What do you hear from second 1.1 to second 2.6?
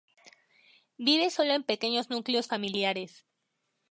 solo o en pequeños núcleos